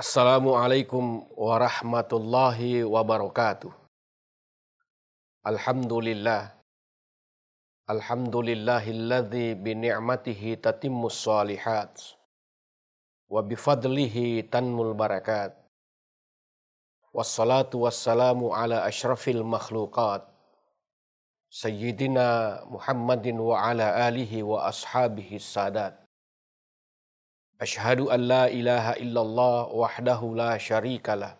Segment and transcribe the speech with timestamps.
[0.00, 3.68] Assalamualaikum warahmatullahi wabarakatuh.
[5.44, 6.56] Alhamdulillah.
[7.84, 11.92] Alhamdulillahilladzi bi ni'matihi tatimmus shalihat
[13.28, 15.52] wa bi fadlihi tanmul barakat.
[17.12, 20.24] Wassalatu wassalamu ala asyrafil makhluqat
[21.52, 25.99] Sayyidina Muhammadin wa ala alihi wa ashabihi sadat.
[27.60, 31.36] Ashhadu an la ilaha illallah wahdahu la syarikalah.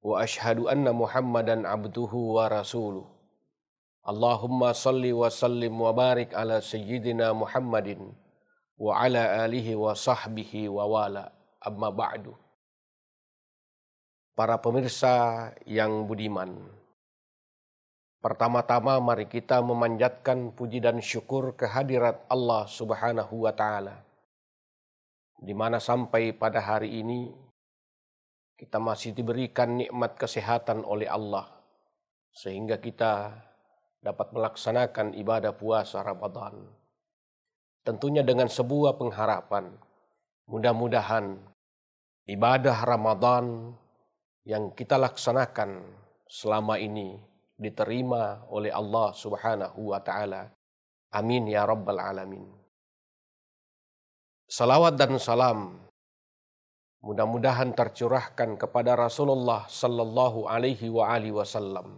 [0.00, 3.04] Wa ashhadu anna Muhammadan abduhu wa rasuluh.
[4.08, 8.08] Allahumma salli wa sallim wa barik ala Sayyidina Muhammadin
[8.80, 11.28] wa ala alihi wa sahbihi wa wala.
[11.60, 12.32] Amma ba'du.
[14.32, 16.56] Para pemirsa yang budiman.
[18.24, 24.08] Pertama-tama mari kita memanjatkan puji dan syukur kehadirat Allah Subhanahu wa taala.
[25.42, 27.26] Di mana sampai pada hari ini
[28.54, 31.50] kita masih diberikan nikmat kesehatan oleh Allah
[32.30, 33.34] sehingga kita
[33.98, 36.62] dapat melaksanakan ibadah puasa Ramadan.
[37.82, 39.74] Tentunya dengan sebuah pengharapan.
[40.46, 41.42] Mudah-mudahan
[42.30, 43.74] ibadah Ramadan
[44.46, 45.82] yang kita laksanakan
[46.30, 47.18] selama ini
[47.58, 50.54] diterima oleh Allah Subhanahu wa taala.
[51.10, 52.61] Amin ya rabbal alamin.
[54.52, 55.80] Salawat dan salam
[57.00, 61.96] mudah-mudahan tercurahkan kepada Rasulullah sallallahu alaihi wa alihi wasallam.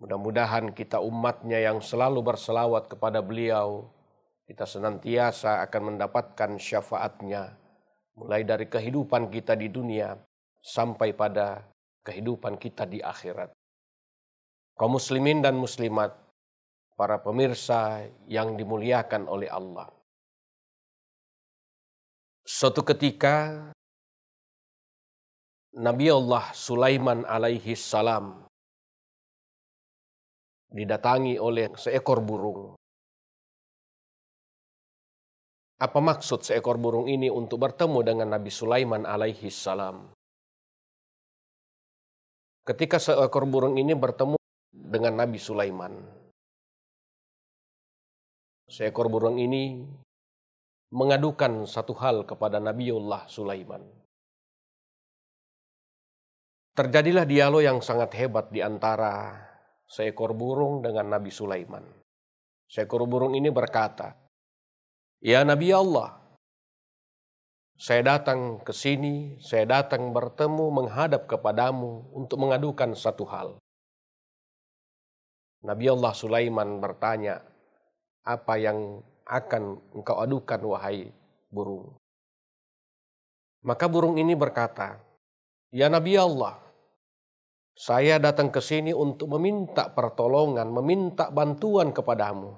[0.00, 3.92] Mudah-mudahan kita umatnya yang selalu berselawat kepada beliau,
[4.48, 7.52] kita senantiasa akan mendapatkan syafaatnya,
[8.16, 10.16] mulai dari kehidupan kita di dunia
[10.64, 11.60] sampai pada
[12.08, 13.52] kehidupan kita di akhirat
[14.80, 16.16] kaum muslimin dan muslimat,
[16.96, 19.97] para pemirsa yang dimuliakan oleh Allah.
[22.48, 23.60] Suatu ketika
[25.76, 28.48] Nabi Allah Sulaiman alaihi salam
[30.72, 32.72] didatangi oleh seekor burung.
[35.76, 40.08] Apa maksud seekor burung ini untuk bertemu dengan Nabi Sulaiman alaihi salam?
[42.64, 44.40] Ketika seekor burung ini bertemu
[44.72, 46.00] dengan Nabi Sulaiman.
[48.72, 49.84] Seekor burung ini
[50.88, 53.84] mengadukan satu hal kepada Nabiullah Sulaiman.
[56.72, 59.34] Terjadilah dialog yang sangat hebat di antara
[59.84, 61.82] seekor burung dengan Nabi Sulaiman.
[62.70, 64.14] Seekor burung ini berkata,
[65.18, 66.18] "Ya Nabi Allah,
[67.78, 73.54] saya datang ke sini, saya datang bertemu menghadap kepadamu untuk mengadukan satu hal.
[75.62, 77.38] Nabi Allah Sulaiman bertanya,
[78.26, 81.12] apa yang akan engkau adukan wahai
[81.52, 81.92] burung?
[83.62, 84.96] Maka burung ini berkata,
[85.68, 86.56] Ya Nabi Allah,
[87.76, 92.56] saya datang ke sini untuk meminta pertolongan, meminta bantuan kepadamu.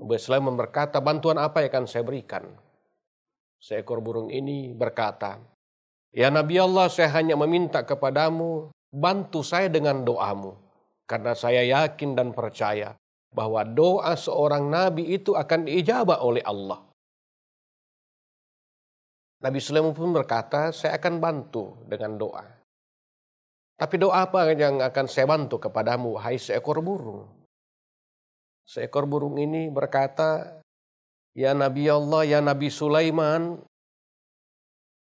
[0.00, 2.50] Nabi Sulaiman berkata, bantuan apa yang akan saya berikan?
[3.60, 5.38] Seekor burung ini berkata,
[6.10, 10.58] Ya Nabi Allah, saya hanya meminta kepadamu, bantu saya dengan doamu
[11.06, 12.98] karena saya yakin dan percaya
[13.30, 16.82] bahwa doa seorang nabi itu akan diijabah oleh Allah.
[19.40, 22.44] Nabi Sulaiman pun berkata, saya akan bantu dengan doa.
[23.80, 27.24] Tapi doa apa yang akan saya bantu kepadamu, hai seekor burung?
[28.68, 30.60] Seekor burung ini berkata,
[31.32, 33.64] Ya Nabi Allah, ya Nabi Sulaiman,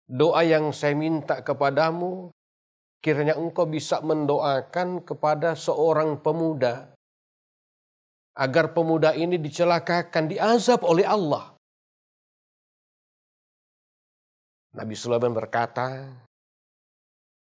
[0.09, 2.33] doa yang saya minta kepadamu
[3.03, 6.95] Kiranya engkau bisa mendoakan kepada seorang pemuda
[8.33, 11.53] agar pemuda ini dicelakakan, diazab oleh Allah.
[14.73, 16.09] Nabi Sulaiman berkata,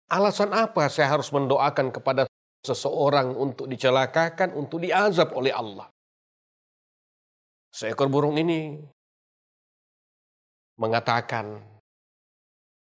[0.07, 2.31] alasan apa saya harus mendoakan kepada
[2.63, 5.91] seseorang untuk dicelakakan, untuk diazab oleh Allah?
[7.75, 8.79] Seekor burung ini
[10.79, 11.59] mengatakan,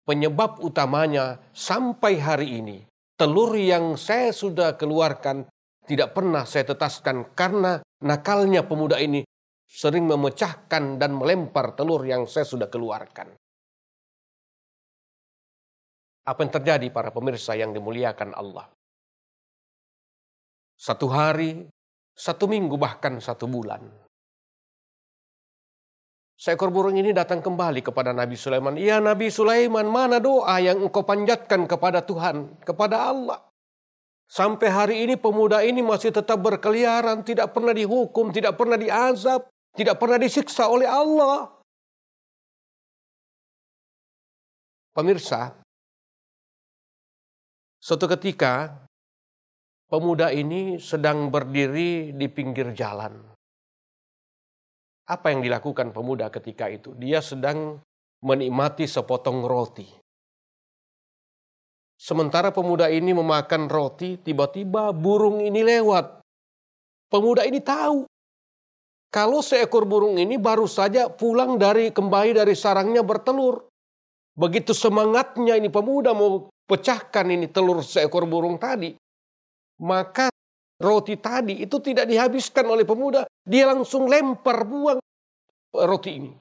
[0.05, 2.77] penyebab utamanya sampai hari ini.
[3.17, 5.49] Telur yang saya sudah keluarkan
[5.87, 9.23] tidak pernah saya tetaskan karena nakalnya pemuda ini
[9.63, 13.31] sering memecahkan dan melempar telur yang saya sudah keluarkan.
[16.27, 18.67] Apa yang terjadi para pemirsa yang dimuliakan Allah?
[20.75, 21.63] Satu hari,
[22.11, 24.07] satu minggu, bahkan satu bulan
[26.37, 28.77] Seekor burung ini datang kembali kepada Nabi Sulaiman.
[28.77, 33.41] Ya Nabi Sulaiman, mana doa yang engkau panjatkan kepada Tuhan, kepada Allah?
[34.27, 39.95] Sampai hari ini pemuda ini masih tetap berkeliaran, tidak pernah dihukum, tidak pernah diazab, tidak
[39.95, 41.47] pernah disiksa oleh Allah.
[44.91, 45.55] Pemirsa,
[47.79, 48.83] suatu ketika
[49.87, 53.15] pemuda ini sedang berdiri di pinggir jalan.
[55.07, 56.91] Apa yang dilakukan pemuda ketika itu?
[56.99, 57.79] Dia sedang
[58.19, 59.87] menikmati sepotong roti.
[61.97, 66.21] Sementara pemuda ini memakan roti, tiba-tiba burung ini lewat.
[67.09, 68.05] Pemuda ini tahu
[69.07, 73.65] kalau seekor burung ini baru saja pulang dari kembali dari sarangnya bertelur.
[74.37, 78.93] Begitu semangatnya ini pemuda mau pecahkan ini telur seekor burung tadi.
[79.81, 80.29] Maka
[80.77, 83.25] roti tadi itu tidak dihabiskan oleh pemuda.
[83.41, 84.99] Dia langsung lempar buang
[85.73, 86.31] roti ini.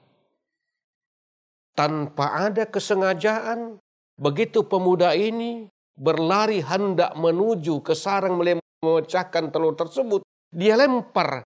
[1.73, 3.79] Tanpa ada kesengajaan,
[4.17, 10.21] begitu pemuda ini berlari hendak menuju ke sarang memecahkan telur tersebut,
[10.53, 11.41] dia lempar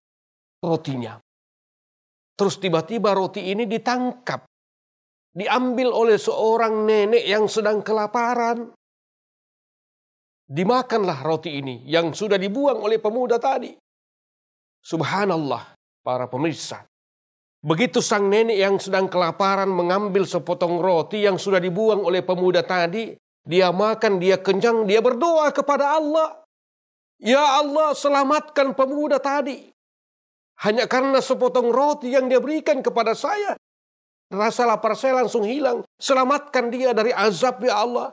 [0.60, 1.16] rotinya.
[2.36, 4.44] Terus tiba-tiba roti ini ditangkap.
[5.32, 8.76] Diambil oleh seorang nenek yang sedang kelaparan.
[10.52, 13.72] Dimakanlah roti ini yang sudah dibuang oleh pemuda tadi.
[14.84, 15.72] Subhanallah,
[16.04, 16.91] para pemirsa.
[17.62, 23.14] Begitu sang nenek yang sedang kelaparan mengambil sepotong roti yang sudah dibuang oleh pemuda tadi,
[23.46, 26.42] dia makan, dia kenyang, dia berdoa kepada Allah.
[27.22, 29.70] Ya Allah, selamatkan pemuda tadi.
[30.66, 33.54] Hanya karena sepotong roti yang dia berikan kepada saya.
[34.34, 35.86] Rasa lapar saya langsung hilang.
[36.02, 38.10] Selamatkan dia dari azab ya Allah.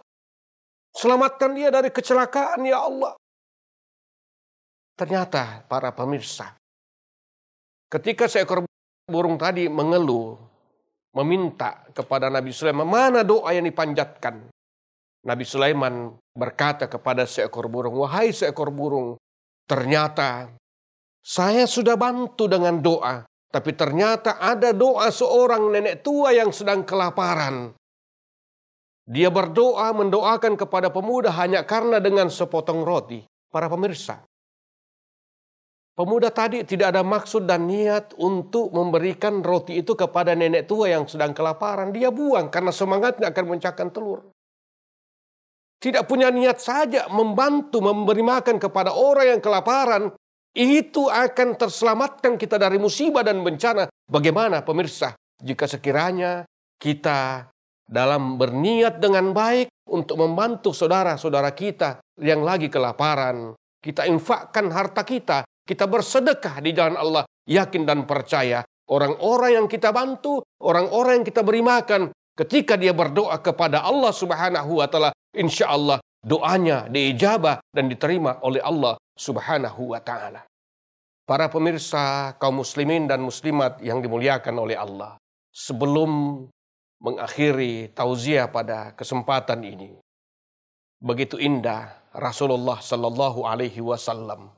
[0.92, 3.16] Selamatkan dia dari kecelakaan ya Allah.
[4.92, 6.52] Ternyata para pemirsa,
[7.88, 8.67] ketika seekor
[9.08, 10.36] burung tadi mengeluh,
[11.16, 14.52] meminta kepada Nabi Sulaiman, mana doa yang dipanjatkan?
[15.24, 19.18] Nabi Sulaiman berkata kepada seekor burung, wahai seekor burung,
[19.66, 20.52] ternyata
[21.24, 27.74] saya sudah bantu dengan doa, tapi ternyata ada doa seorang nenek tua yang sedang kelaparan.
[29.08, 33.24] Dia berdoa mendoakan kepada pemuda hanya karena dengan sepotong roti.
[33.48, 34.20] Para pemirsa,
[35.98, 41.10] pemuda tadi tidak ada maksud dan niat untuk memberikan roti itu kepada nenek tua yang
[41.10, 41.90] sedang kelaparan.
[41.90, 44.30] Dia buang karena semangatnya akan mencahkan telur.
[45.82, 50.14] Tidak punya niat saja membantu memberi makan kepada orang yang kelaparan.
[50.54, 53.90] Itu akan terselamatkan kita dari musibah dan bencana.
[54.06, 56.42] Bagaimana pemirsa jika sekiranya
[56.82, 57.46] kita
[57.88, 63.56] dalam berniat dengan baik untuk membantu saudara-saudara kita yang lagi kelaparan.
[63.78, 68.64] Kita infakkan harta kita, kita bersedekah di jalan Allah, yakin dan percaya.
[68.88, 74.80] Orang-orang yang kita bantu, orang-orang yang kita beri makan, ketika dia berdoa kepada Allah Subhanahu
[74.80, 80.48] wa taala, insya Allah doanya diijabah dan diterima oleh Allah Subhanahu wa taala.
[81.28, 85.20] Para pemirsa kaum muslimin dan muslimat yang dimuliakan oleh Allah.
[85.52, 86.40] Sebelum
[87.04, 90.00] mengakhiri tauziah pada kesempatan ini.
[90.98, 94.57] Begitu indah Rasulullah Sallallahu Alaihi Wasallam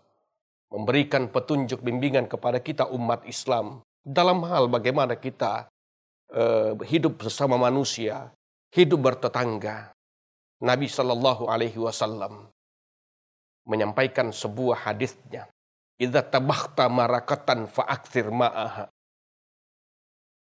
[0.70, 5.66] memberikan petunjuk bimbingan kepada kita umat Islam dalam hal bagaimana kita
[6.32, 8.30] uh, hidup bersama manusia,
[8.72, 9.90] hidup bertetangga.
[10.60, 12.48] Nabi Sallallahu Alaihi Wasallam
[13.66, 15.48] menyampaikan sebuah hadisnya.
[16.00, 18.88] Idza tabakhta marakatan fa'akthir ma'aha.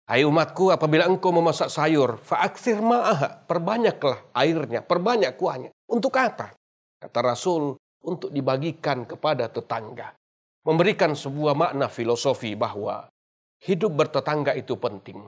[0.09, 5.69] Hai umatku, apabila engkau memasak sayur, fa'aksir ma'aha, perbanyaklah airnya, perbanyak kuahnya.
[5.91, 6.55] Untuk apa?
[6.99, 10.18] Kata Rasul, untuk dibagikan kepada tetangga.
[10.67, 13.07] Memberikan sebuah makna filosofi bahwa
[13.63, 15.19] hidup bertetangga itu penting.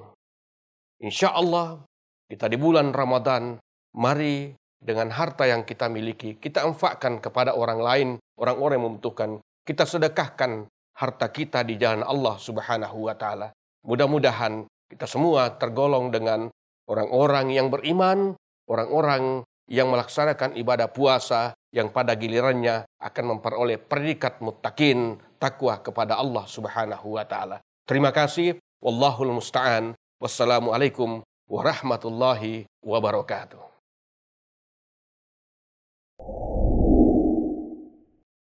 [1.02, 1.82] Insya Allah,
[2.28, 3.56] kita di bulan Ramadan,
[3.96, 8.10] mari dengan harta yang kita miliki, kita enfakkan kepada orang lain,
[8.40, 9.30] orang-orang yang membutuhkan.
[9.62, 10.66] Kita sedekahkan
[10.98, 13.54] harta kita di jalan Allah Subhanahu wa taala.
[13.86, 16.52] Mudah-mudahan kita semua tergolong dengan
[16.90, 18.36] orang-orang yang beriman,
[18.68, 26.44] orang-orang yang melaksanakan ibadah puasa yang pada gilirannya akan memperoleh predikat muttaqin, takwa kepada Allah
[26.46, 27.64] Subhanahu wa taala.
[27.88, 28.60] Terima kasih.
[28.84, 29.96] Wallahul musta'an.
[30.22, 33.71] Wassalamualaikum warahmatullahi wabarakatuh.